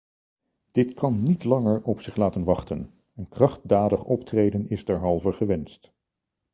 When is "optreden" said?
4.03-4.69